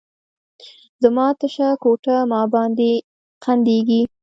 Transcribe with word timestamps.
زما 1.03 1.27
تشه 1.39 1.69
کوټه، 1.83 2.17
ما 2.31 2.41
باندې 2.53 2.89
خندیږې 3.43 4.01